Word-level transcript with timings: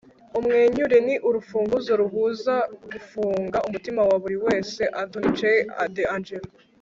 umwenyure, 0.37 0.97
ni 1.05 1.15
urufunguzo 1.27 1.91
ruhuza 2.01 2.55
gufunga 2.91 3.57
umutima 3.67 4.01
wa 4.09 4.17
buri 4.21 4.37
wese.'- 4.45 4.81
anthony 5.01 5.29
j. 5.37 5.41
d'angelo 5.95 6.47